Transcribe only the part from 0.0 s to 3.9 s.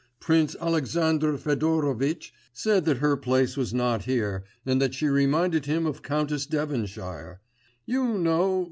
Prince Alexandr Fedorovitch said that her place was